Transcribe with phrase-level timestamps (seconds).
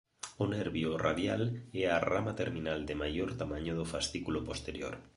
[0.43, 1.43] O nervio radial
[1.81, 4.93] é a rama terminal de maior tamaño do fascículo posterior.